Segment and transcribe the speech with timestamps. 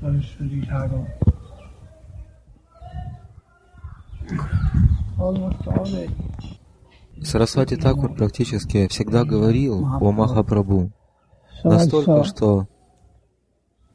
[0.00, 1.06] Thakur.
[5.18, 6.10] Almost always
[7.22, 10.90] Сарасвати Такур практически всегда говорил о Махапрабху.
[11.62, 12.66] Настолько, что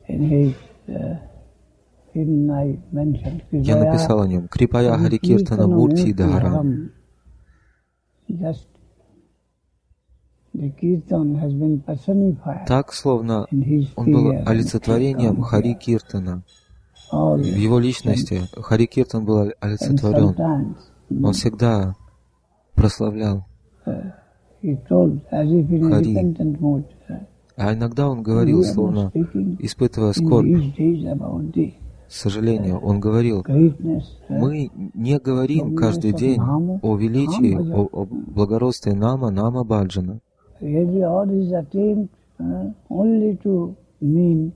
[0.07, 0.53] uh,
[3.51, 6.91] я написал о нем Крипая Хари Киртана Мурти Дхарам.
[8.29, 8.73] Just the Kirtan has
[9.87, 10.44] been personified
[12.67, 13.47] Так, словно
[13.95, 16.43] он был олицетворением Хари Киртана.
[17.11, 20.75] В его личности Хари Киртан был олицетворен.
[21.09, 21.95] Он всегда
[22.73, 23.45] прославлял.
[23.83, 24.13] Хари.
[27.57, 29.11] А иногда он говорил, словно
[29.59, 30.47] испытывая скорбь,
[32.09, 39.31] сожаление, он говорил, uh, мы не говорим каждый день о величии, о, о благородстве Нама,
[39.31, 40.19] Нама Баджана.
[40.61, 44.53] Really, all these attempts uh, only to mean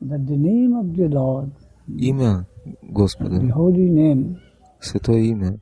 [0.00, 1.50] that the name of the Lord,
[1.86, 4.40] Имя the Господа, holy name,
[4.80, 5.60] святое имя,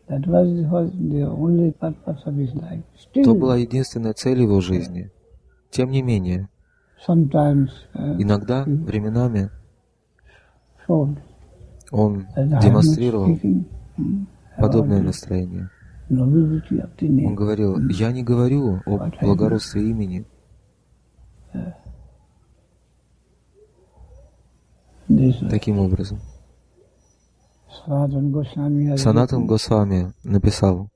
[3.13, 5.11] То была единственная цель его жизни.
[5.71, 6.47] Тем не менее,
[7.07, 9.49] uh, иногда, временами,
[10.87, 11.17] он
[11.91, 14.25] демонстрировал mm,
[14.57, 15.69] подобное настроение.
[16.09, 20.25] Он говорил, я не говорю о благородстве имени.
[25.07, 25.49] Way.
[25.49, 26.19] Таким образом,
[28.97, 30.89] Санатан Госвами написал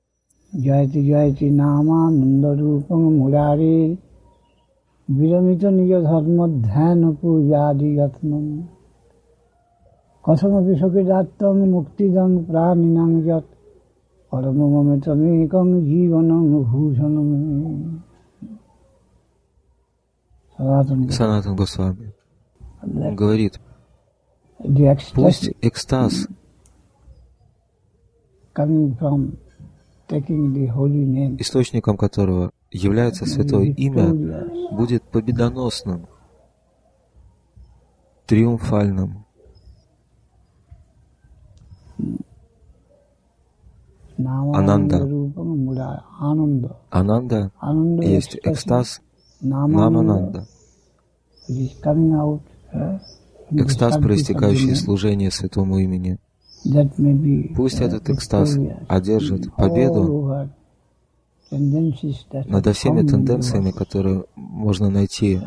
[21.10, 22.14] Санатан Госвами
[22.82, 23.60] говорит,
[25.14, 26.28] пусть экстаз
[31.38, 36.06] источником которого является Святое Имя, будет победоносным,
[38.26, 39.24] триумфальным.
[44.18, 44.98] Ананда.
[46.90, 47.52] Ананда
[48.02, 49.00] есть экстаз
[49.40, 50.46] Намананда.
[53.50, 56.18] Экстаз, проистекающий служение Святому Имени.
[57.56, 60.48] Пусть этот экстаз одержит победу
[61.50, 65.40] над всеми тенденциями, которые можно найти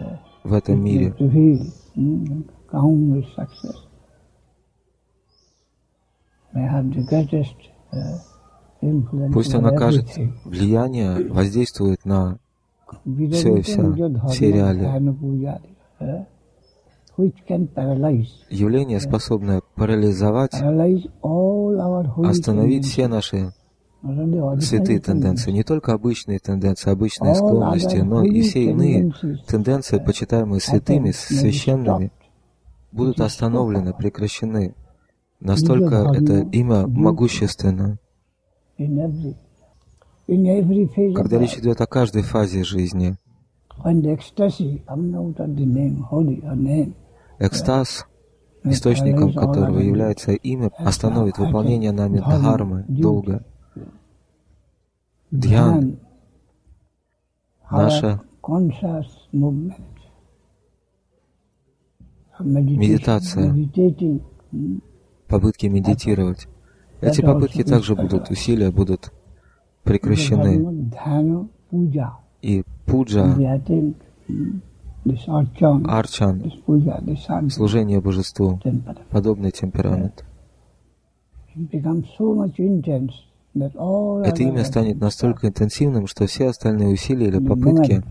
[0.44, 1.16] в этом мире.
[9.34, 10.10] Пусть он окажет
[10.44, 12.38] влияние, воздействует на
[13.32, 14.88] все и вся, все реалии
[18.50, 20.54] явление, способное парализовать,
[22.24, 23.54] остановить все наши
[24.60, 29.14] святые тенденции, не только обычные тенденции, обычные склонности, но и все иные
[29.48, 32.12] тенденции, почитаемые святыми, священными,
[32.92, 34.76] будут остановлены, прекращены.
[35.40, 37.98] Настолько это имя могущественно,
[41.16, 43.16] когда речь идет о каждой фазе жизни.
[47.40, 48.06] Экстаз,
[48.64, 53.44] источником которого является имя, остановит выполнение нами дхармы, долга.
[55.32, 55.98] Dhyan,
[57.72, 58.22] наша
[62.40, 63.54] Медитация.
[65.28, 66.48] попытки медитировать.
[67.02, 69.12] Эти попытки также будут, усилия будут
[69.84, 70.92] прекращены.
[72.42, 73.36] И пуджа,
[75.88, 76.52] арчан,
[77.50, 78.60] служение божеству,
[79.10, 80.24] подобный темперамент.
[83.54, 88.02] Это имя станет настолько интенсивным, что все остальные усилия или попытки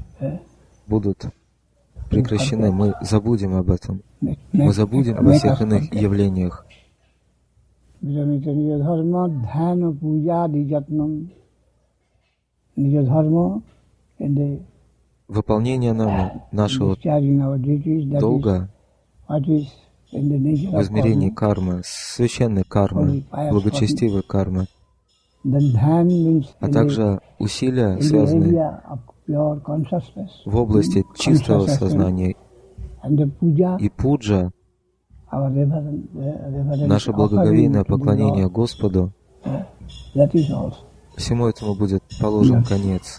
[0.87, 1.27] будут
[2.11, 2.71] прекращены.
[2.71, 4.03] Мы забудем об этом.
[4.21, 6.67] Мы забудем обо всех иных явлениях.
[15.33, 16.95] Выполнение нами нашего
[18.21, 18.69] долга
[19.29, 24.67] в измерении кармы, священной кармы, благочестивой кармы.
[26.61, 28.83] а также усилия, связанные
[30.45, 32.37] в области чистого сознания.
[33.79, 34.51] И пуджа,
[36.87, 39.13] наше благоговейное поклонение Господу,
[41.17, 43.19] всему этому будет положен конец.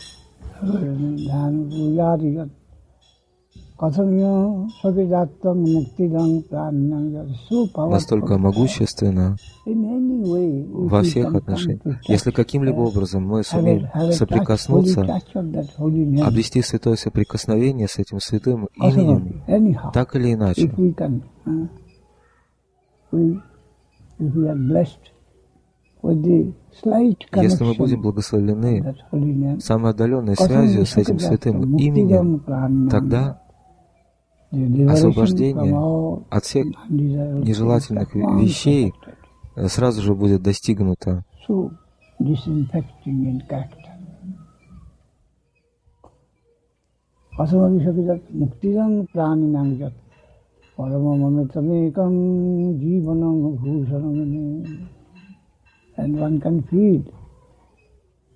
[7.89, 9.35] Настолько могущественно
[9.65, 12.00] во всех отношениях.
[12.07, 15.01] Если каким-либо образом мы сумеем соприкоснуться,
[16.25, 19.44] обрести святое соприкосновение с этим святым именем,
[19.91, 20.71] так или иначе,
[26.03, 28.95] если мы будем благословлены
[29.59, 33.41] самой отдаленной связью с этим святым именем, тогда
[34.51, 38.94] освобождение от всех нежелательных вещей
[39.55, 41.23] э, сразу же будет достигнуто.
[47.44, 49.67] অসমভিষেক মুক্তিদান প্রাণী নাম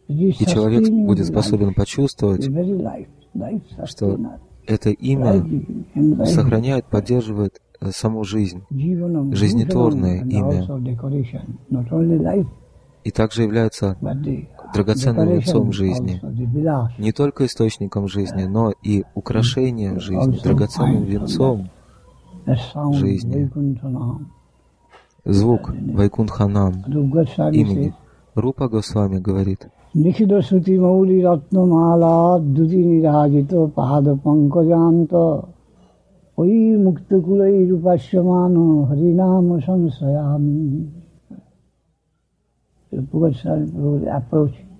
[0.07, 2.49] и человек будет способен почувствовать,
[3.85, 4.19] что
[4.65, 5.45] это имя
[6.25, 10.67] сохраняет, поддерживает э, саму жизнь, жизнетворное имя,
[13.03, 13.97] и также является
[14.73, 16.21] драгоценным венцом жизни,
[16.97, 21.69] не только источником жизни, но и украшением жизни, драгоценным венцом
[22.93, 23.49] жизни
[25.26, 25.62] Звук
[25.96, 26.74] Вайкунханам
[27.52, 27.94] имени
[28.36, 29.62] Рупа Госвами говорит,
[29.94, 32.16] নিখিত শ্রুতি মৌলি রত্নমালা
[32.54, 35.12] দ্যুতি নিরাজিত পাদ পঙ্কজান্ত
[36.38, 36.54] ওই
[36.84, 38.54] মুক্তকুলই রূপাস্যমান
[38.88, 40.60] হরিনাম সংশয়ামি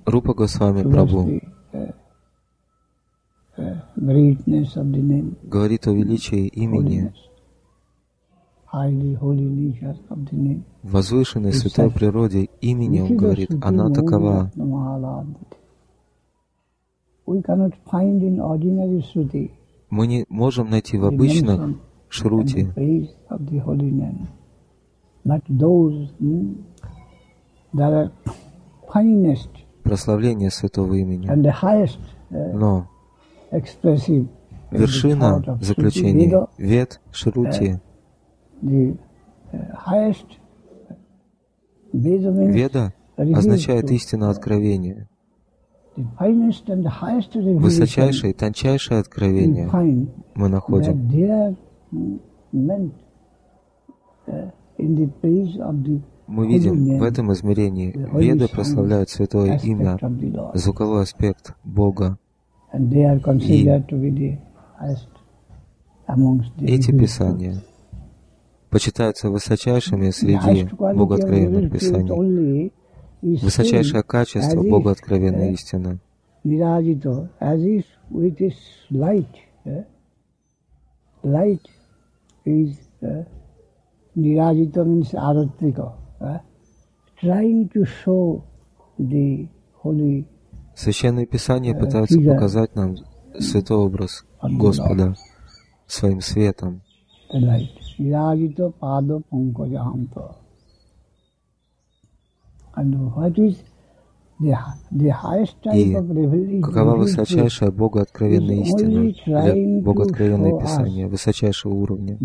[0.06, 1.40] Рупа Госвами Прабhu
[5.54, 7.12] говорит о величии имени
[10.83, 14.51] возвышенной святой природе имени он говорит, она такова.
[19.89, 21.77] Мы не можем найти в обычных
[22.09, 22.67] шрути.
[29.83, 31.27] прославление святого имени.
[32.29, 32.87] Но
[34.71, 37.79] вершина заключения вет шрути
[41.93, 45.07] Веда означает истина откровения.
[45.95, 49.69] Высочайшее и тончайшее откровение
[50.35, 51.07] мы находим
[56.27, 59.97] мы видим в этом измерении Веды прославляют святое имя,
[60.53, 62.17] звуковой аспект Бога.
[62.73, 62.77] И
[66.65, 67.61] эти писания
[68.69, 72.71] почитаются высочайшими среди богооткровенных писаний.
[73.21, 75.99] Высочайшее качество богооткровенной истины.
[81.23, 81.59] Light
[82.45, 83.25] is uh,
[84.15, 86.39] Nirajita means Aratrika, uh,
[87.19, 88.43] trying to show
[88.97, 89.47] the
[89.83, 90.25] holy
[90.75, 92.95] Священные Писания пытаются показать нам
[93.39, 95.15] святой образ Господа
[95.87, 96.81] своим светом.
[97.97, 100.35] Shirajita Pada Pankajahanta.
[105.73, 112.19] И какова высочайшая Бога откровенная истина для Бога откровенное Писание высочайшего уровня?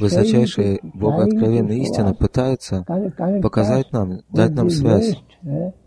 [0.00, 2.86] Высочайшая Бога откровенная истина пытается
[3.42, 5.18] показать нам, дать нам связь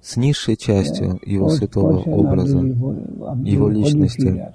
[0.02, 4.54] с низшей частью Его святого образа, Его личности.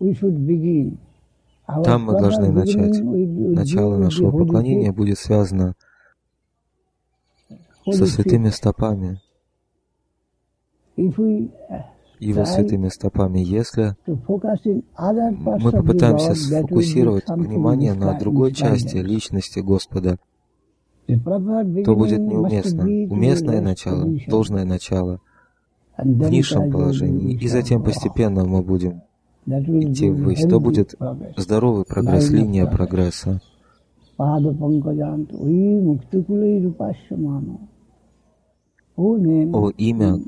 [0.00, 0.98] we begin
[1.66, 3.00] там мы должны начать.
[3.02, 5.74] Начало нашего поклонения будет связано
[7.90, 9.20] со святыми стопами,
[12.18, 13.38] его святыми стопами.
[13.38, 20.18] Если мы попытаемся сфокусировать внимание на другой части личности Господа,
[21.06, 22.84] то будет неуместно.
[22.84, 25.20] Уместное начало, должное начало
[25.96, 29.02] в низшем положении, и затем постепенно мы будем
[29.46, 30.94] идти ввысь, то будет
[31.36, 33.40] здоровый прогресс, линия прогресса.
[38.96, 40.18] О имя,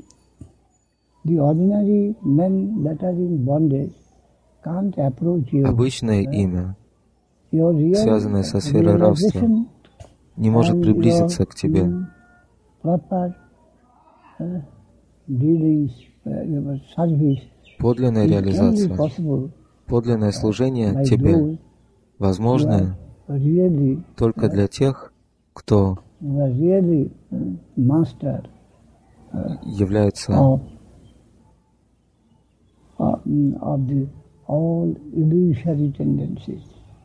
[1.27, 3.93] the ordinary men that are in bondage
[4.63, 5.65] can't approach you.
[5.65, 6.75] обычное имя,
[7.51, 9.47] связанное со сферой рабства,
[10.35, 11.81] не может приблизиться к тебе.
[11.81, 12.05] mm,
[12.83, 13.33] uh,
[14.39, 14.61] uh,
[17.79, 18.97] Подлинная реализация,
[19.85, 21.59] подлинное служение тебе
[22.17, 22.97] возможно
[24.15, 25.13] только для тех,
[25.53, 26.49] кто uh,
[29.63, 30.67] является of, of, of the all illusory tendencies.
[30.67, 30.77] Only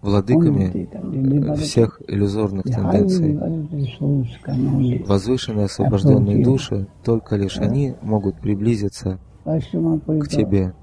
[0.02, 0.88] владыками
[1.56, 3.38] всех иллюзорных тенденций.
[5.06, 10.74] Возвышенные освобожденные души, только лишь они могут приблизиться к тебе.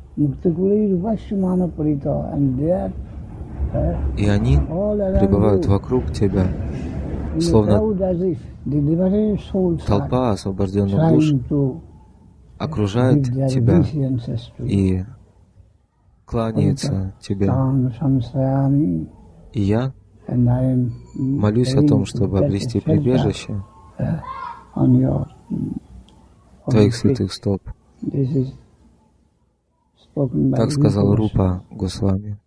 [2.59, 2.91] There
[3.73, 6.47] uh, И они пребывают вокруг тебя,
[7.39, 7.79] словно
[9.85, 11.33] толпа освобожденных душ
[12.59, 13.81] окружает тебя
[14.59, 15.03] и
[16.25, 17.49] кланяется тебе.
[19.53, 19.93] И я
[21.15, 23.63] молюсь о том, чтобы обрести прибежище
[26.69, 27.61] твоих святых стоп.
[30.55, 32.37] Так сказал Рупа Госвами.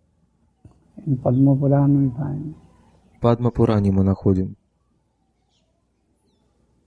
[3.21, 4.57] Падма Пуране мы находим.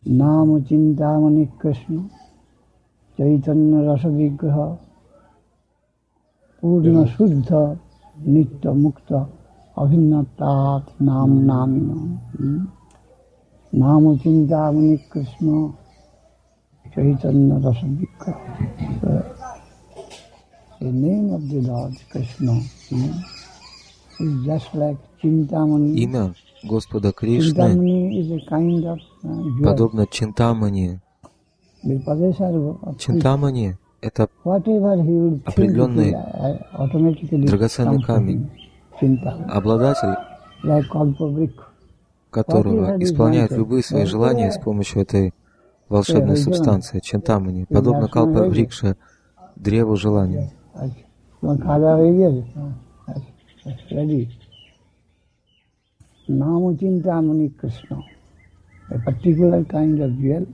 [0.03, 2.09] Наму Чиндамани Кришна
[3.18, 4.56] चैतन्य रस विग्रह
[6.62, 7.50] पूर्ण शुद्ध
[8.34, 9.12] नित्य मुक्त
[9.82, 12.66] अभिन्नतात नाम नामिन
[13.72, 15.68] नाम चिंतामणि कृष्ण
[16.94, 18.38] चैतन्य रस विग्रह
[20.82, 22.52] The name of the Lord Krishna
[22.88, 23.10] hmm,
[24.18, 25.94] is just like Chintamani.
[25.94, 26.34] имя
[26.64, 29.62] Господа Кришны, Chintamani is a kind of uh, jewel.
[29.62, 30.98] подобно Чинтамани.
[32.97, 36.15] Чинтамани— это определенный
[37.45, 38.49] драгоценный камень.
[39.49, 40.15] Обладатель
[42.31, 45.33] которого исполняет любые свои желания с помощью этой
[45.87, 48.95] волшебной субстанции, чинтамани, подобно калпа рикше,
[49.55, 50.49] древу желаний.
[56.27, 58.01] Namu Chintamani Krishna,
[58.89, 60.47] a particular kind of jewel.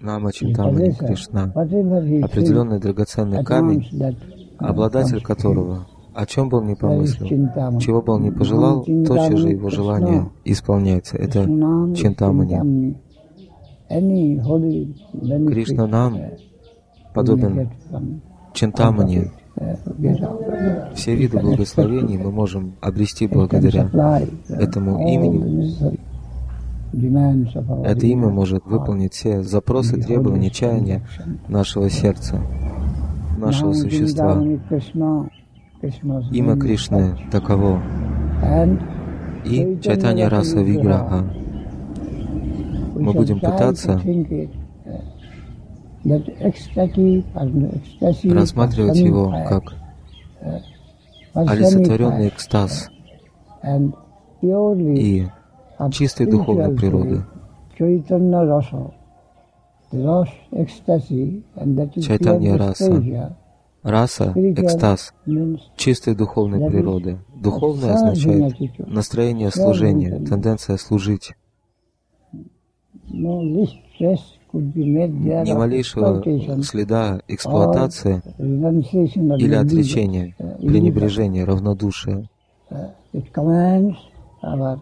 [0.00, 3.86] Нама possessor, Кришна, определенный драгоценный камень,
[4.58, 8.82] обладатель которого, о чем бы он ни That is помыслил, чего бы он ни пожелал,
[8.84, 11.18] тотчас же его желание исполняется.
[11.18, 12.96] Это Чинтамани.
[15.48, 16.38] Кришна нам we
[17.12, 17.70] подобен
[18.54, 19.30] Чинтамани.
[19.58, 20.94] out.
[20.94, 25.74] Все виды благословений мы можем обрести благодаря uh, этому имени.
[25.80, 25.98] the necessary demands of our
[26.92, 31.02] Это имя может выполнить все запросы, требования, чаяния
[31.48, 32.40] нашего сердца,
[33.38, 34.42] нашего существа.
[36.32, 37.80] Имя Кришны таково.
[39.44, 41.24] И Чайтанья Раса Виграха.
[42.94, 44.00] Мы будем пытаться
[48.24, 49.74] рассматривать его как
[51.34, 52.90] олицетворенный экстаз
[54.42, 55.26] и
[55.92, 57.24] чистой духовной природы.
[61.96, 63.34] Dysphagia,
[63.82, 65.14] Раса, spiritual экстаз
[65.76, 67.18] чистой духовной природы.
[67.34, 71.32] Духовное означает настроение служения, тенденция служить.
[73.08, 73.66] Ни
[75.54, 76.22] малейшего
[76.62, 82.28] следа эксплуатации или отречения, uh, пренебрежения, равнодушия.
[82.70, 83.96] Uh, it commands
[84.42, 84.78] our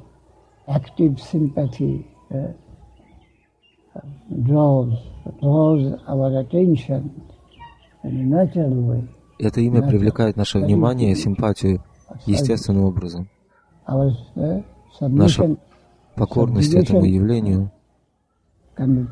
[0.69, 2.53] active sympathy, uh,
[3.97, 4.01] uh,
[4.45, 4.93] draws,
[5.41, 7.11] draws our attention
[8.05, 9.09] in a natural way.
[9.39, 11.81] Это имя привлекает наше внимание и симпатию
[12.27, 13.29] естественным образом.
[13.87, 14.65] Uh,
[15.01, 15.59] submission
[16.17, 17.71] Покорность этому явлению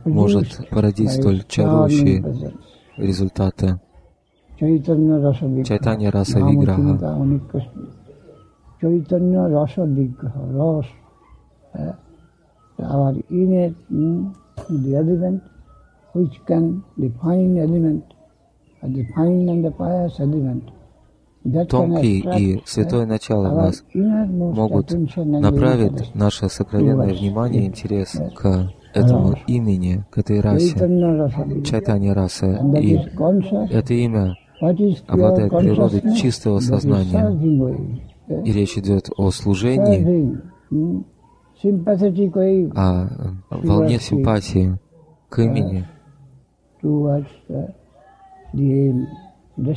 [0.05, 2.25] может породить столь чарующие
[2.97, 3.79] результаты.
[4.59, 5.65] Chaitanya Rasa Vigraha.
[5.69, 6.39] Chaitanya Rasa
[10.41, 10.83] Nama
[12.79, 14.35] our innate, mm,
[14.69, 15.43] the element
[16.13, 18.05] which can, the fine element,
[18.83, 20.71] uh, the fine and pious element,
[21.69, 28.73] Тонкий attract, и uh, святое начало нас могут направить наше сокровенное внимание и интерес к
[28.93, 32.47] этому имени, к этой расе, раса.
[32.47, 34.37] And that И это имя
[35.07, 37.31] обладает природой чистого сознания.
[38.29, 40.41] uh, И речь идет о служении,
[40.71, 41.05] mm,
[42.75, 43.09] о
[43.51, 44.79] волне симпатии
[45.29, 45.87] к имени,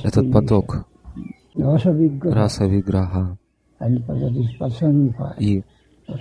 [0.03, 0.86] этот поток.
[1.55, 1.91] Раса
[2.65, 3.38] виграха
[5.39, 5.63] и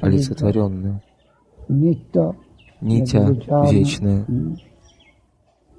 [0.01, 1.03] олицетворенная,
[1.69, 2.35] нитя
[3.71, 4.25] вечная,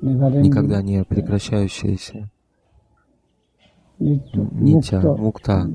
[0.01, 2.29] никогда не прекращающаяся,
[4.00, 5.01] нитя.
[5.01, 5.69] Мукта,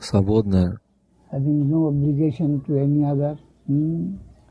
[0.00, 0.78] свободная,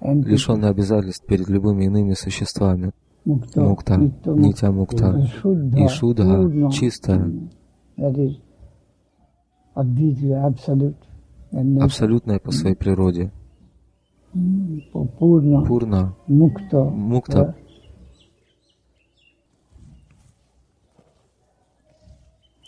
[0.02, 2.92] лишенная обязательств перед любыми иными существами.
[3.26, 7.32] Мукта, нитя мукта, и шудха, чистая,
[11.80, 13.32] абсолютная по своей природе.
[14.92, 17.56] Пурна, мукта,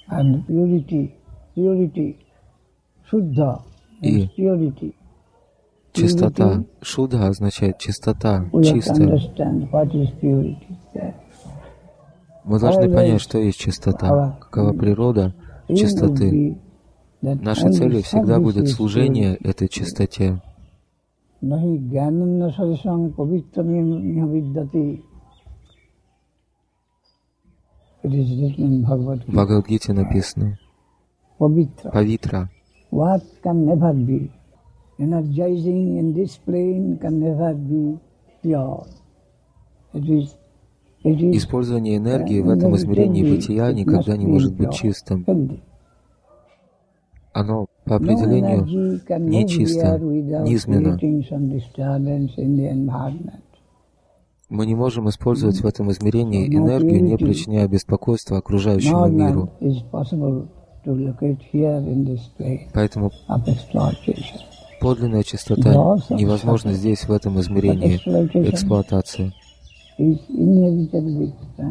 [0.10, 1.16] and purity,
[1.56, 2.18] purity,
[3.10, 3.64] Shuddha,
[4.02, 4.30] и
[5.94, 6.64] чистота.
[6.82, 9.20] Шуда означает чистота, чистая.
[12.44, 15.34] Мы должны понять, что есть чистота, какова природа
[15.68, 16.60] чистоты.
[17.22, 20.42] Нашей целью всегда будет служение этой чистоте.
[21.42, 21.48] В
[29.28, 30.60] Бхагавадгите написано.
[31.38, 32.50] «Павитра»
[32.96, 34.32] what can never be.
[34.98, 38.00] Energizing in this plane can never be
[38.42, 38.88] pure.
[39.94, 40.28] It is
[41.08, 45.24] Использование энергии в этом измерении бытия никогда не может быть чистым.
[47.32, 48.66] Оно по определению
[49.20, 50.98] нечисто, низменно.
[54.50, 59.52] Мы не можем использовать в этом измерении энергию, не причиняя беспокойства окружающему миру.
[62.74, 63.12] Поэтому
[64.80, 65.72] подлинная чистота
[66.10, 67.98] невозможна здесь, в этом измерении
[68.50, 69.34] эксплуатации.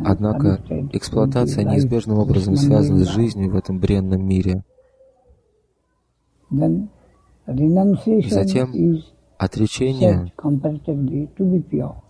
[0.05, 0.61] Однако
[0.92, 4.64] эксплуатация неизбежным образом связана с жизнью в этом бренном мире.
[8.31, 8.72] Затем
[9.38, 10.33] отречение,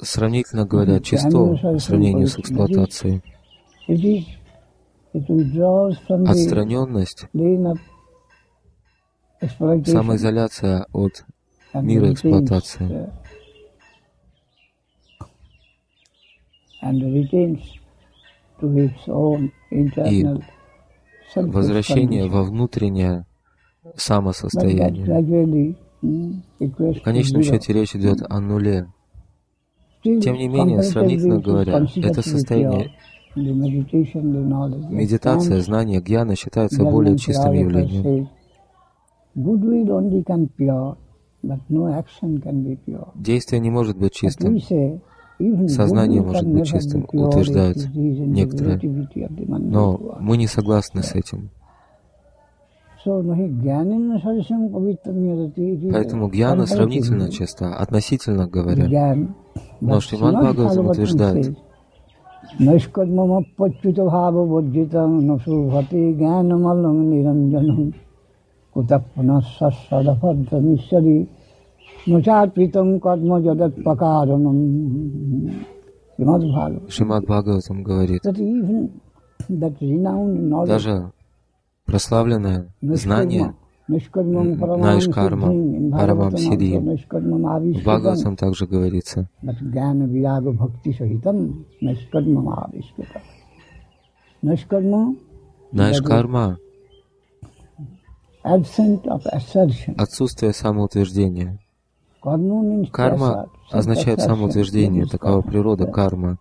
[0.01, 3.23] сравнительно говоря, чисто в сравнении с эксплуатацией.
[5.15, 7.27] Отстраненность,
[9.87, 11.25] самоизоляция от
[11.73, 13.13] мира эксплуатации.
[20.11, 20.27] И
[21.37, 23.25] возвращение во внутреннее
[23.95, 25.07] самосостояние.
[26.03, 28.89] В конечном счете речь идет о нуле.
[30.03, 32.91] Тем не менее, сравнительно говоря, это состояние
[34.91, 38.29] Медитация, знание, гьяна считается более чистым явлением.
[43.15, 44.59] Действие не может быть чистым.
[45.69, 48.81] Сознание может быть чистым, утверждают некоторые.
[49.59, 51.51] Но мы не согласны с этим.
[55.93, 59.17] Поэтому гьяна сравнительно чиста, относительно говоря.
[59.81, 61.59] Но Шриман Бхагаватам утверждает,
[62.61, 67.91] नैष्कर्मच्युतभाववर्जित न शोभते ज्ञानमल निरंजन
[68.77, 71.17] कुतः पुनः सत्सदभद्रमिष्यति
[72.09, 74.63] न चात्वितं कर्म जगत्प्रकारणम्
[80.67, 81.13] даже
[81.89, 83.55] прославленное знание
[83.87, 84.09] Наиш
[85.09, 85.51] карма,
[85.93, 86.79] парамам сидхи.
[86.79, 89.29] В Бхагаватам также говорится.
[95.73, 96.59] Наиш карма
[99.97, 101.59] отсутствие самоутверждения.
[102.91, 106.39] Карма означает самоутверждение, такова природа карма.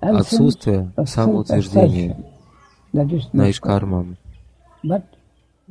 [0.00, 2.16] Отсутствие самоутверждения.
[3.32, 4.16] Наиш карма.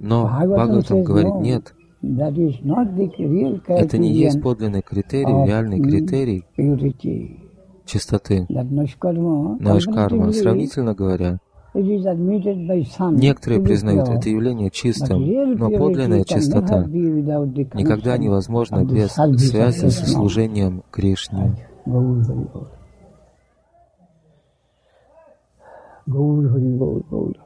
[0.04, 6.44] Но Бхагаватам говорит, нет, это не есть подлинный критерий, реальный критерий
[7.86, 8.48] чистоты.
[8.50, 11.38] Наш карма, сравнительно говоря,
[11.74, 15.24] Некоторые признают это явление чистым,
[15.58, 21.56] но подлинная чистота никогда невозможна без связи со служением Кришне.
[26.08, 27.38] Гаур Хари, Гаур, Гаур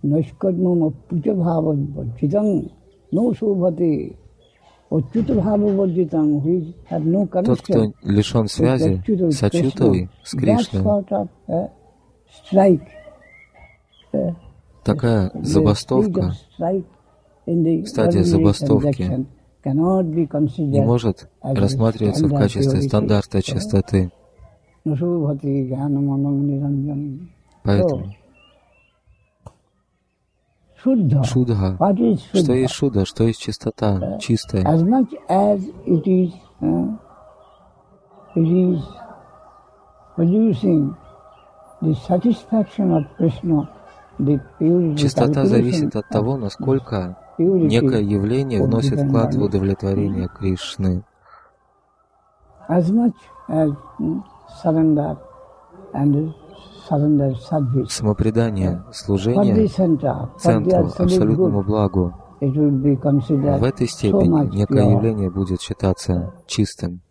[0.00, 0.10] Хари.
[0.10, 2.46] নৈষ্কর্মমপ্যুজভাবজ্জিতং
[3.14, 4.10] নো শোভতে
[4.88, 5.04] Тот,
[7.62, 10.84] кто лишен связи с Ачутой, с Кришной,
[14.84, 16.34] такая забастовка
[17.84, 19.26] стадия забастовки
[19.64, 24.12] не может рассматриваться в качестве стандарта чистоты.
[27.64, 28.14] Поэтому
[31.23, 31.77] Шудха.
[32.33, 34.63] Что есть шуда, что есть чистота, чистая.
[44.97, 51.03] Чистота зависит от того, насколько некое явление вносит вклад в удовлетворение Кришны.
[57.87, 59.67] Самопредание, служение
[60.37, 62.13] центру, абсолютному благу.
[62.41, 67.01] В этой степени некое явление будет считаться чистым.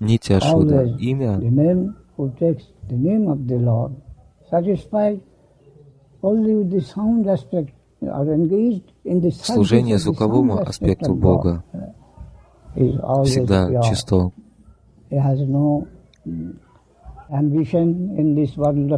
[0.00, 1.40] Нитя Шуда, имя,
[9.42, 11.64] служение звуковому аспекту Бога.
[13.24, 14.30] Всегда чисто.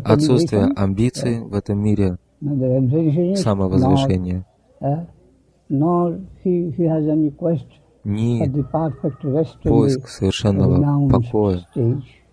[0.05, 2.19] Отсутствие амбиций в этом мире,
[3.37, 4.45] самовозвышение,
[8.05, 8.47] ни
[9.65, 11.67] поиск совершенного покоя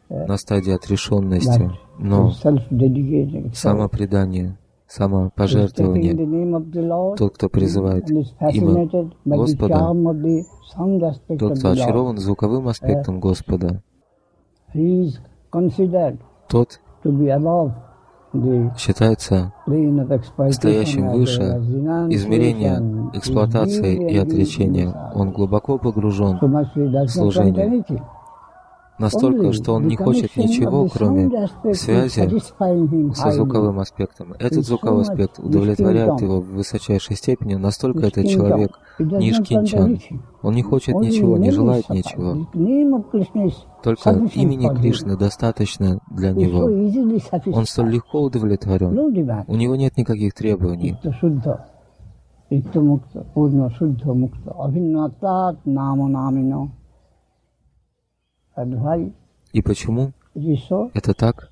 [0.10, 2.32] на стадии отрешенности, но
[3.54, 4.58] самопредание,
[4.88, 7.16] самопожертвование.
[7.18, 8.90] Тот, кто призывает имя
[9.26, 9.94] Господа,
[11.40, 13.82] тот, кто очарован звуковым аспектом Господа,
[16.48, 16.80] тот
[18.78, 19.54] считается
[20.52, 21.44] стоящим выше
[22.10, 22.82] измерения
[23.14, 24.94] эксплуатации и отречения.
[25.14, 27.84] Он глубоко погружен в служение
[29.00, 31.30] настолько, что он не хочет ничего, кроме
[31.74, 32.30] связи
[33.14, 34.34] со звуковым аспектом.
[34.40, 40.00] Этот звуковой аспект удовлетворяет его в высочайшей степени, настолько этот человек нишкинчан.
[40.42, 42.48] Он не хочет ничего, не желает ничего.
[43.84, 46.64] Только имени Кришны достаточно для него.
[47.54, 48.98] Он столь легко удовлетворен.
[49.48, 50.98] У него нет никаких требований.
[59.54, 60.14] И почему?
[60.94, 61.52] Это так?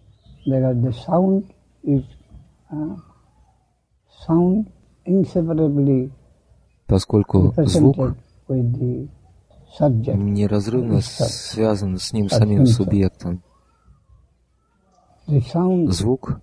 [6.87, 8.15] Поскольку звук
[10.13, 13.43] неразрывно связан с ним самим субъектом.
[15.91, 16.39] Звук.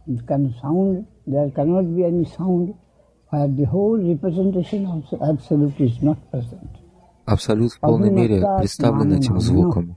[7.25, 9.97] абсолют в полной мере представлен этим звуком.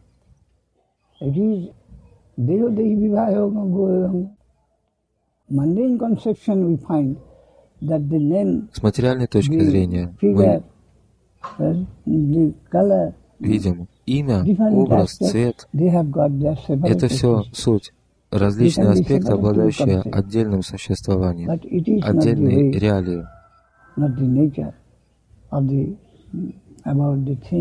[1.22, 1.70] It is
[2.38, 4.30] Dehodehi Vivayogam Goyogam.
[5.50, 7.18] Mundane conception we find
[7.82, 10.64] that the name, С материальной точки зрения мы
[13.40, 15.68] видим имя, образ, цвет.
[15.74, 17.94] Это все суть.
[18.32, 23.26] Различные аспекты, обладающие отдельным существованием, отдельные реалии.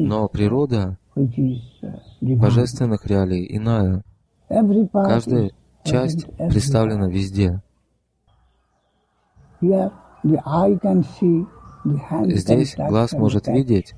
[0.08, 0.98] Но природа
[2.20, 4.02] божественных реалий иная.
[4.92, 5.50] Каждая
[5.84, 7.62] часть представлена везде.
[12.26, 13.94] Здесь глаз может видеть,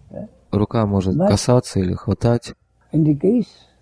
[0.51, 2.55] рука может касаться или хватать,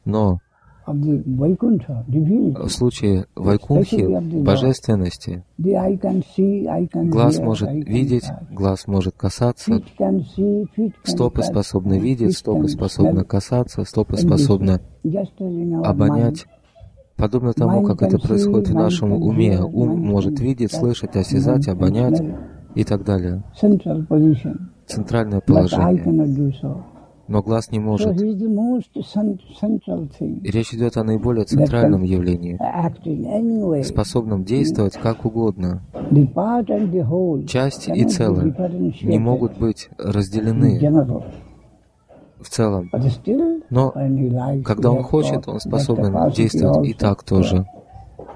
[0.05, 0.39] но
[0.87, 9.81] в случае Вайкунхи, божественности, глаз может видеть, глаз может касаться,
[11.03, 14.81] стопы способны видеть, стопы способны касаться, стопы способны
[15.85, 16.47] обонять.
[17.17, 22.21] Подобно тому, как это происходит в нашем уме, ум может видеть, слышать, осязать, обонять
[22.75, 23.45] и так далее.
[24.87, 26.94] Центральное положение
[27.27, 28.21] но глаз не может.
[28.21, 28.43] Речь
[30.75, 32.59] идет о наиболее центральном явлении,
[33.83, 35.83] способном действовать как угодно.
[37.47, 38.55] Часть и целое
[39.03, 40.81] не могут быть разделены
[42.41, 42.91] в целом.
[43.71, 43.95] Но
[44.65, 47.67] когда он хочет, он способен действовать и так тоже.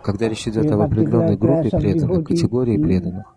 [0.03, 3.35] Когда речь идет об определенной группе преданных, категории преданных,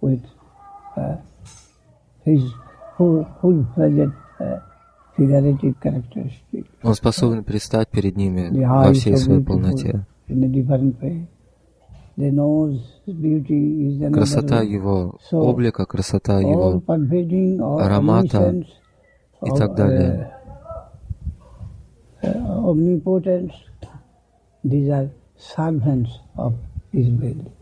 [0.00, 0.22] with
[6.82, 10.06] он способен предстать перед ними во всей своей полноте.
[14.12, 16.82] Красота его облика, красота его
[17.78, 18.64] аромата
[19.42, 20.32] и так далее.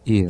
[0.04, 0.28] И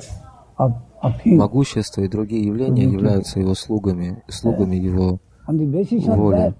[1.25, 6.55] могущество и другие явления являются его слугами, слугами его воли.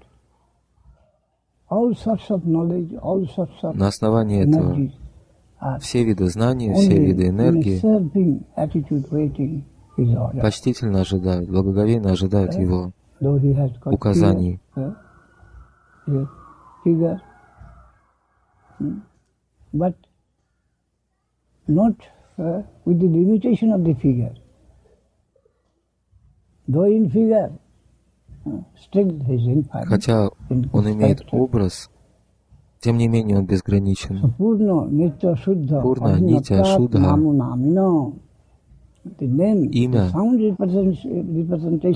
[3.73, 7.81] На основании этого все виды знаний, все виды энергии
[10.41, 12.91] почтительно ожидают, благоговейно ожидают его
[13.85, 14.59] указаний.
[19.73, 19.95] But
[21.67, 21.97] not
[22.37, 24.33] uh, with the limitation of the figure.
[26.67, 27.51] Though in figure,
[28.45, 29.85] uh.
[29.85, 30.29] Хотя
[30.73, 31.89] он имеет образ,
[32.79, 34.33] тем не менее он безграничен.
[34.37, 35.81] Пурна, нитя, шудда,
[39.71, 40.11] имя,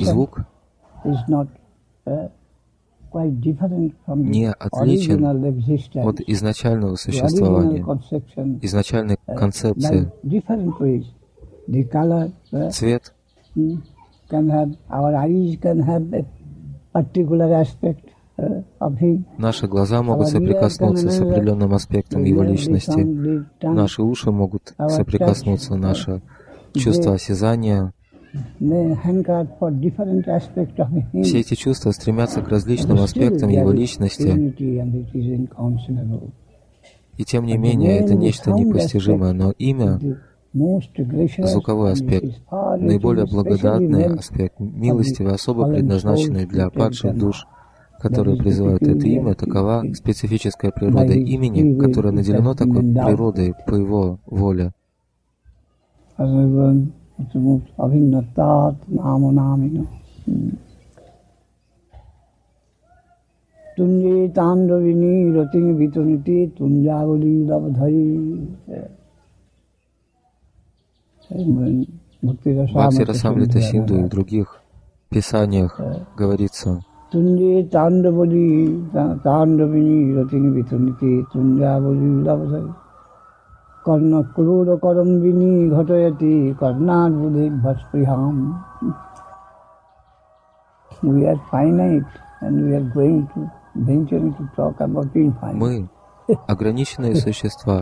[0.03, 0.45] звук
[4.15, 7.85] не отличен от изначального существования,
[8.61, 10.11] изначальной концепции.
[12.71, 13.13] Цвет.
[19.37, 23.01] Наши глаза могут соприкоснуться с определенным аспектом его личности.
[23.61, 26.21] Наши уши могут соприкоснуться, наше
[26.73, 27.93] чувство осязания,
[31.23, 34.53] все эти чувства стремятся к различным аспектам его личности,
[37.17, 39.99] и тем не менее это нечто непостижимое, но имя
[40.53, 47.45] звуковой аспект, наиболее благодатный аспект, милостивый, особо предназначенный для падших душ,
[47.99, 54.71] которые призывают это имя, такова специфическая природа имени, которое наделено такой природой по его воле
[57.19, 58.49] потому что অভিন্নতা
[58.97, 59.75] নাম নামিন
[63.75, 68.07] তুঞ্জে তাণ্ডবিনী রতিং বিতনীতি তুঞ্জাবলী লবধরি
[72.21, 74.61] Бхакти Расамрита Синду и в других
[75.09, 75.79] писаниях
[76.17, 76.83] говорится.
[77.11, 78.83] Тунджи Тандабали
[79.23, 82.71] Тандабини Ратини Витунити Тунджабали Лабадари
[83.84, 88.36] তুঞ্জাবলী লবধরি কর্ণক্রূরকরম্বিনী ঘটয়তি কর্ণার্বুদে ভস্পৃহাম
[91.02, 92.12] We are finite
[92.44, 93.40] and we are going to
[93.88, 95.62] venturing to talk about being finite.
[95.64, 95.88] Мы
[96.54, 97.78] ограниченные существа,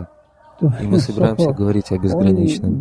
[0.81, 2.71] и мы собираемся говорить о безграничном.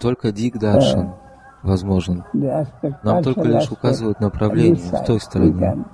[0.00, 1.06] Только Дигдаршан
[1.62, 2.24] возможен.
[3.02, 5.84] Нам только лишь указывают направление в той стороне.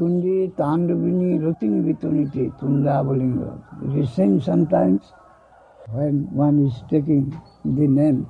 [0.00, 3.52] Tunji Tandavini Ruting Vituniti, Tundabalinga.
[3.84, 5.02] It is seen sometimes
[5.92, 8.26] when one is taking the name.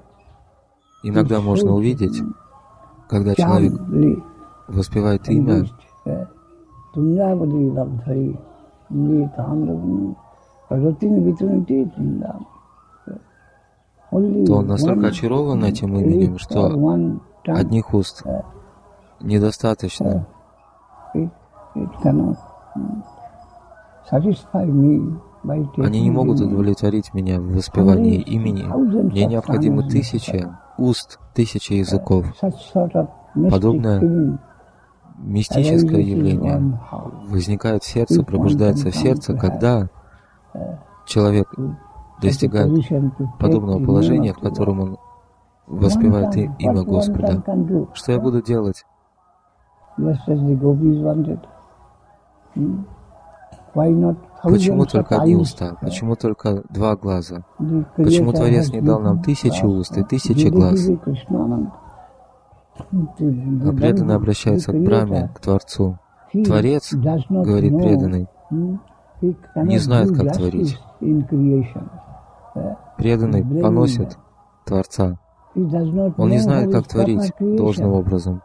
[1.05, 2.21] Иногда можно увидеть,
[3.09, 3.73] когда человек
[4.67, 5.65] воспевает имя,
[6.93, 7.01] то
[14.57, 16.67] он настолько очарован этим именем, что
[17.47, 18.25] одних уст
[19.21, 20.27] недостаточно.
[25.77, 28.65] Они не могут удовлетворить меня в воспевании имени.
[29.05, 32.27] Мне необходимы тысячи уст, тысячи языков.
[33.51, 34.39] Подобное
[35.19, 36.79] мистическое явление
[37.29, 39.89] возникает в сердце, пробуждается в сердце, когда
[41.07, 41.55] человек
[42.21, 42.73] достигает
[43.39, 44.99] подобного положения, в котором он
[45.67, 47.43] воспевает имя Господа.
[47.95, 48.85] Что я буду делать?
[54.43, 55.77] Почему только одни уста?
[55.81, 57.45] Почему только два глаза?
[57.97, 60.89] Почему Творец не дал нам тысячи уст и тысячи глаз?
[62.79, 65.99] А преданный обращается к Браме, к Творцу.
[66.33, 68.29] Творец, говорит преданный,
[69.21, 70.79] не знает, как творить.
[72.97, 74.19] Преданный поносит
[74.65, 75.19] Творца.
[75.55, 78.43] Он не знает, как творить должным образом.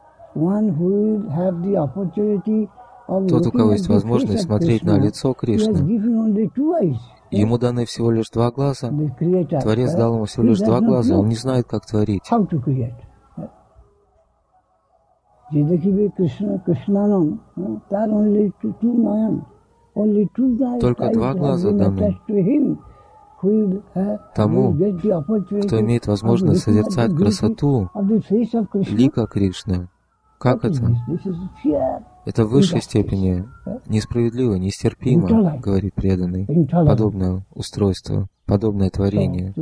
[3.07, 5.77] Тот, у кого есть возможность смотреть на лицо Кришны,
[7.31, 8.89] ему даны всего лишь два глаза.
[9.61, 12.23] Творец дал ему всего лишь два глаза, он не знает, как творить.
[20.81, 22.17] Только два глаза даны
[24.33, 27.89] тому, кто имеет возможность созерцать красоту
[28.73, 29.87] лика Кришны.
[30.45, 30.95] Как это?
[32.25, 33.45] Это в высшей степени
[33.87, 36.45] несправедливо, нестерпимо, говорит преданный.
[36.69, 39.55] Подобное устройство, подобное творение.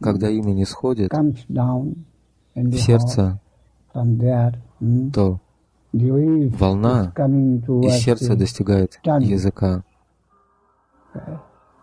[0.00, 1.10] когда имя не сходит
[2.54, 3.40] в сердце,
[3.92, 5.40] то
[6.60, 7.12] волна
[7.82, 9.82] из сердца достигает языка.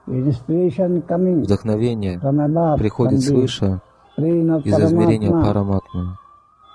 [0.08, 2.20] Вдохновение
[2.78, 3.82] приходит свыше
[4.18, 6.18] из измерения параматмы.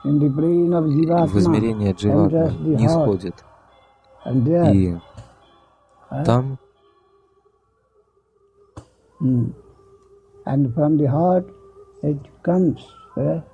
[0.02, 3.44] В измерение дживатмы не сходит.
[4.26, 4.96] И
[6.24, 6.58] там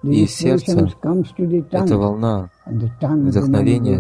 [0.03, 0.89] из сердца
[1.71, 3.99] эта волна вдохновения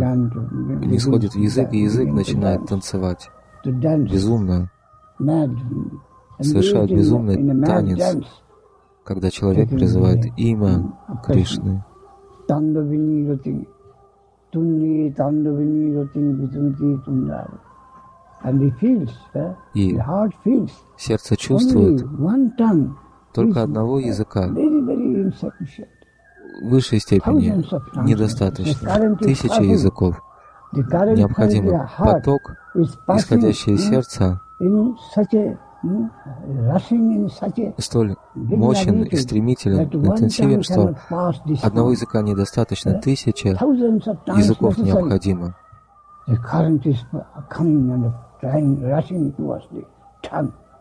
[0.86, 3.30] не сходит в язык, и язык начинает танцевать.
[3.64, 4.70] безумно,
[6.40, 8.24] совершает безумный танец,
[9.04, 10.92] когда человек призывает имя
[11.24, 11.84] Кришны.
[19.74, 19.98] И
[20.96, 22.04] сердце чувствует
[23.32, 24.48] только одного языка.
[26.62, 27.64] в высшей степени
[28.06, 29.16] недостаточно.
[29.16, 30.22] Тысячи языков.
[30.72, 34.40] Необходимый поток, исходящий из сердца,
[37.77, 40.95] столь мощен и стремителен, интенсивен, что
[41.63, 45.55] одного языка недостаточно, тысячи языков необходимо.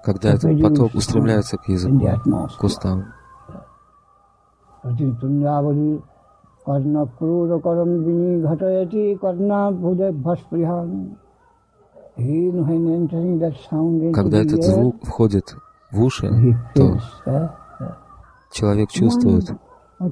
[0.02, 2.00] Когда этот поток устремляется к языку,
[2.58, 3.04] к устам.
[6.66, 10.94] कर्णक्रूरकरं विनिघटयति कर्णाभुजभस्पृहान्
[14.13, 15.55] когда этот звук входит
[15.91, 16.97] в уши, то
[18.51, 19.51] человек чувствует.
[19.99, 20.09] Два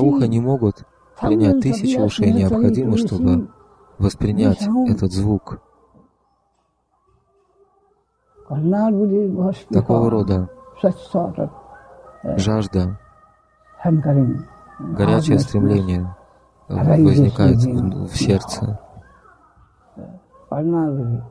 [0.00, 0.84] уха не могут
[1.20, 3.48] принять тысячи ушей, необходимо, чтобы
[3.98, 5.60] воспринять этот звук.
[9.70, 10.48] Такого рода
[12.36, 12.98] жажда,
[14.78, 16.16] горячее стремление
[16.68, 18.80] возникает в сердце.
[20.50, 21.22] Парнаври.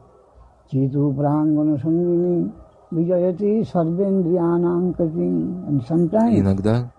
[0.71, 2.51] Chitu prangana sangini
[2.91, 5.67] vijayati sarvendriyanam kating.
[5.67, 6.91] And sometimes, Иногда,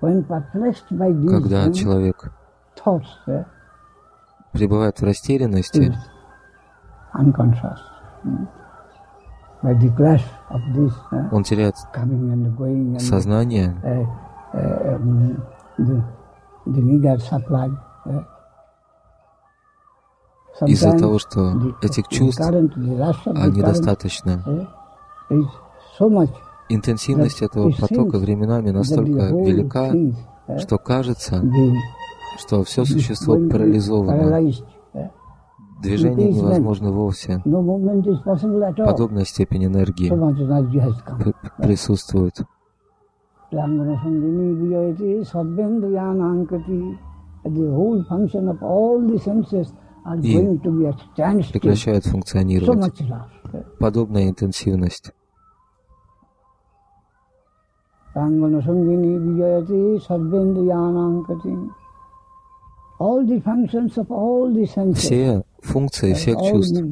[0.00, 2.32] when perplexed by these когда человек
[2.74, 3.44] thoughts, eh,
[4.52, 5.94] пребывает в растерянности,
[7.14, 7.80] unconscious,
[9.62, 11.76] by the clash of this, eh, он теряет
[12.98, 14.06] сознание, uh,
[14.54, 15.42] uh, um,
[15.78, 16.02] the,
[16.66, 17.68] the meager supply,
[18.06, 18.22] uh,
[20.66, 24.68] из-за того, что этих чувств недостаточно.
[26.68, 29.92] Интенсивность этого потока временами настолько велика,
[30.58, 31.42] что кажется,
[32.38, 34.52] что все существо парализовано.
[35.82, 37.42] Движение невозможно вовсе.
[37.42, 40.10] Подобная степень энергии
[41.56, 42.40] присутствует.
[47.42, 49.72] The whole function of all the senses
[50.22, 50.36] и
[51.52, 53.00] прекращают функционировать.
[53.78, 55.12] Подобная интенсивность.
[64.94, 66.82] Все функции всех чувств,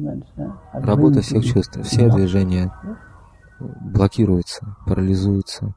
[0.73, 2.71] работа всех чувств, все движения
[3.59, 5.73] блокируются, парализуются.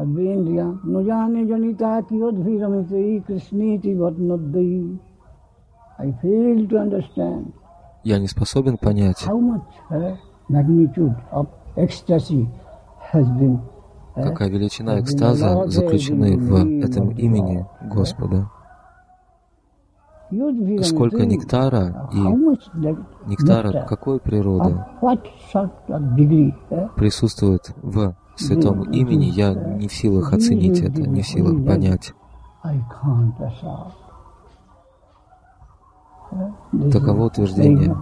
[0.00, 4.82] सर्वेन्द्रिया न जाने जनिता कियोद्भिरमिते कृष्णेति वदनोद्दयी
[6.00, 7.52] I fail to understand
[8.04, 10.16] Я не способен понять, how much uh,
[10.48, 12.48] magnitude of ecstasy
[13.12, 13.60] has been
[14.14, 18.50] какая величина экстаза заключены в этом имени Господа.
[20.82, 22.20] Сколько нектара и
[23.28, 24.76] нектара какой природы
[26.96, 32.13] присутствует в святом имени, я не в силах оценить это, не в силах понять.
[36.91, 37.95] Таково утверждение,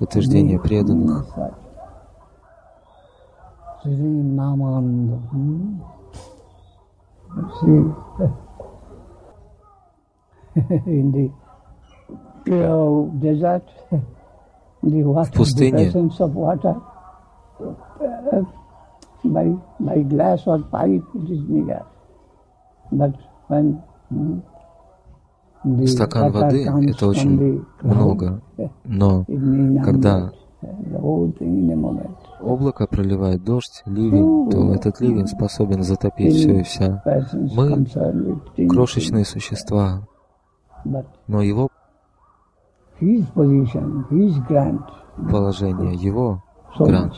[0.00, 1.26] утверждение преданных.
[15.24, 15.90] В пустыне
[19.24, 21.84] by, by glass or pipe it is meager.
[22.92, 23.14] But
[23.48, 23.82] when
[25.86, 28.42] Стакан воды— это очень много,
[28.84, 29.24] но
[29.82, 30.30] когда
[32.40, 37.02] облако проливает дождь, ливень, то этот ливень способен затопить все и вся.
[37.54, 37.86] Мы—
[38.68, 40.06] крошечные существа,
[41.26, 41.70] но его
[45.30, 46.42] положение, его
[46.78, 47.14] грант,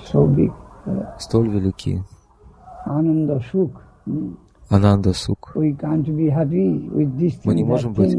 [1.19, 2.03] столь велики.
[4.69, 5.53] Ананда Сук.
[7.45, 8.17] Мы не можем быть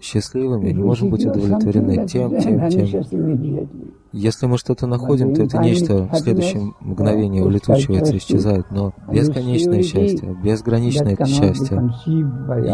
[0.00, 3.68] счастливыми, не можем быть удовлетворены тем, тем, тем.
[4.12, 8.70] Если мы что-то находим, то это нечто в следующем мгновении улетучивается, исчезает.
[8.70, 11.76] Но бесконечное счастье, безграничное счастье,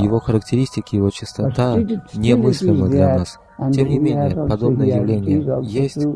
[0.01, 1.77] его характеристики, его чистота
[2.15, 3.39] немыслимы для нас.
[3.73, 6.07] Тем не менее, подобное явление есть,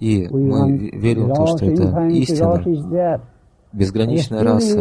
[0.00, 3.20] и мы верим в то, что это истина.
[3.72, 4.78] безграничная раса.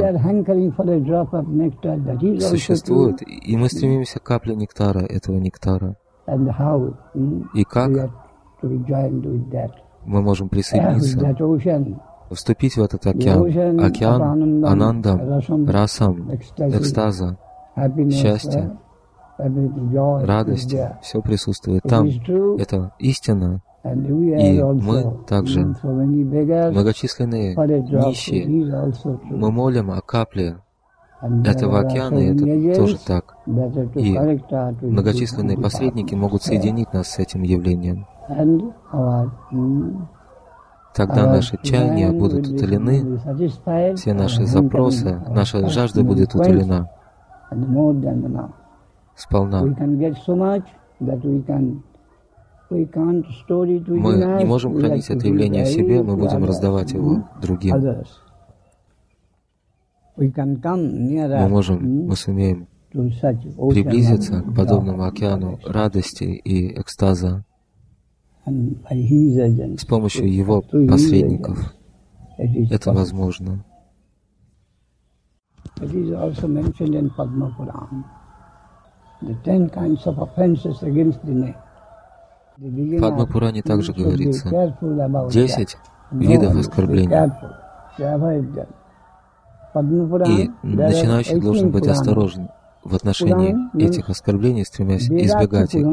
[2.42, 5.96] существует, и мы стремимся к капле нектара, этого нектара.
[7.54, 8.12] И как
[10.06, 11.20] мы можем присоединиться,
[12.32, 17.38] вступить в этот океан, океан анандам, расам, экстаза,
[18.12, 18.78] счастья,
[19.38, 22.08] радости, все присутствует там.
[22.58, 28.46] Это истина, и мы также, многочисленные нищие,
[29.30, 30.58] мы молим о капле
[31.46, 33.36] этого океана, и это тоже так.
[33.96, 34.18] И
[34.82, 38.06] многочисленные посредники могут соединить нас с этим явлением.
[40.96, 43.20] Тогда наши чаяния будут утолены,
[43.96, 46.90] все наши запросы, наша жажда будет утолена
[49.16, 49.64] сполна.
[52.70, 57.76] Мы не можем хранить это явление в себе, мы будем раздавать его другим.
[60.16, 67.44] Мы можем, мы сумеем приблизиться к подобному океану радости и экстаза
[68.46, 71.74] с помощью его посредников.
[72.38, 73.66] Это возможно.
[81.42, 81.69] The
[82.60, 84.76] В Падмапуране также говорится
[85.32, 85.78] десять
[86.12, 87.32] видов оскорблений.
[90.28, 92.50] И начинающий должен быть осторожен
[92.84, 95.88] в отношении этих оскорблений, стремясь избегать их.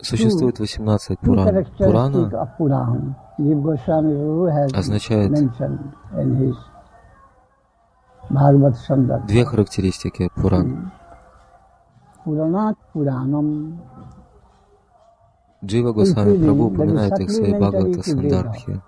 [0.00, 1.66] Существует 18 Пуран.
[1.78, 2.48] Пурана
[4.74, 5.32] означает
[9.28, 10.90] две характеристики Пуран.
[15.62, 18.80] Джива Госвами Прабhu упоминает их в своей Бхагавата Сандарбхе.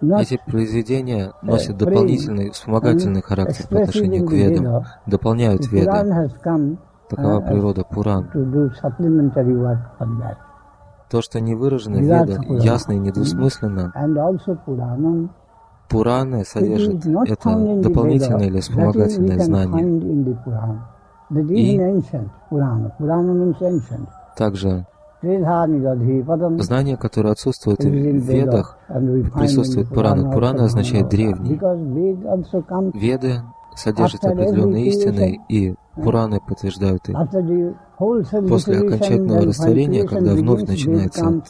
[0.00, 5.90] Эти произведения носят дополнительный вспомогательный характер по отношению к ведам, дополняют веды.
[7.08, 8.28] Такова природа Пуран.
[11.08, 13.92] То, что не выражено в ведах, ясно и недвусмысленно,
[15.88, 19.84] Пураны содержат это дополнительное или вспомогательное знание.
[21.50, 21.80] И
[24.36, 24.86] также
[25.22, 28.78] знание, которое отсутствует в Ведах,
[29.34, 30.32] присутствует в Пуранах.
[30.32, 31.58] Пурана означает древний.
[32.94, 33.42] Веды
[33.74, 37.16] содержат определенные истины, и Пураны подтверждают их.
[38.48, 41.42] После окончательного растворения, когда вновь начинается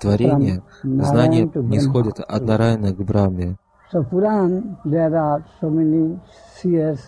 [0.00, 3.56] творение, знание не сходит однорайно к Брахме.
[3.92, 6.18] So Puran, there are so many
[6.56, 7.00] seers,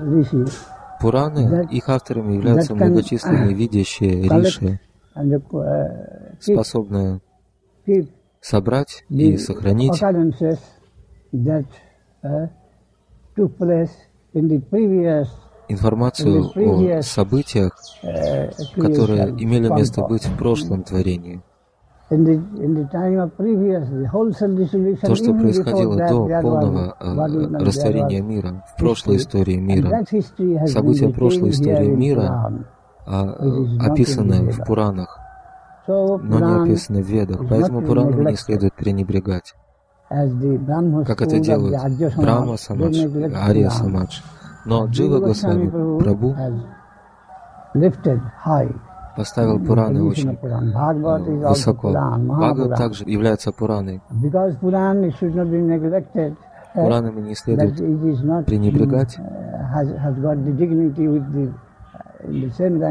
[0.00, 0.52] rishis.
[1.00, 4.80] Пураны, их авторами являются многочисленные видящие риши,
[6.40, 7.20] способные
[8.40, 10.00] собрать и сохранить
[15.68, 17.76] информацию о событиях,
[18.76, 21.42] которые имели место быть в прошлом творении.
[22.08, 22.16] То,
[25.14, 30.04] что происходило до полного э, растворения мира, в прошлой истории мира,
[30.66, 32.66] события прошлой истории мира
[33.06, 33.36] а,
[33.80, 35.18] описаны в Пуранах,
[35.86, 39.54] но не описаны в Ведах, поэтому Пуранам не следует пренебрегать,
[40.08, 41.80] как это делают
[42.16, 44.20] Брахма Самадж, Ария Самадж.
[44.66, 46.34] Но Джива Госвами Прабhu
[49.16, 50.36] поставил Пураны очень
[51.48, 51.90] высоко.
[51.90, 54.00] Бхагават также является Пураной.
[56.74, 57.76] Пуранами не следует
[58.46, 59.18] пренебрегать.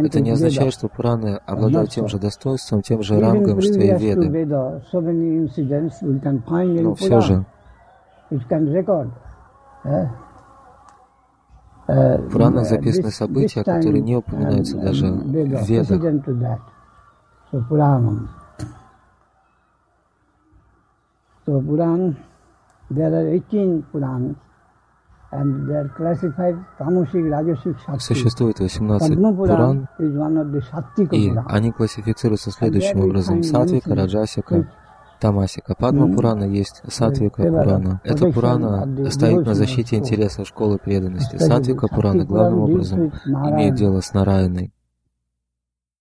[0.06, 4.30] Это не означает, что Пураны обладают тем же достоинством, тем же рангом, что и Веды.
[6.82, 7.46] Но все же
[11.88, 16.60] в Пуранах записаны события, которые не упоминаются даже в Ведах.
[21.46, 22.16] So Puran,
[22.90, 24.36] there are 18 Purans,
[28.00, 29.88] Существует 18 Пуран,
[31.12, 33.42] и они классифицируются следующим образом.
[33.44, 34.68] Сатвика, Раджасика,
[35.24, 35.74] Тамасика.
[35.74, 38.02] Падма Пурана есть Сатвика Пурана.
[38.04, 41.38] Эта Пурана стоит на защите интереса школы преданности.
[41.38, 44.74] Сатвика Пурана главным образом имеет дело с Нараяной.